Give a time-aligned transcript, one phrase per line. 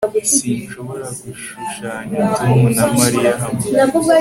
[0.37, 3.67] Sinshobora gushushanya Tom na Mariya hamwe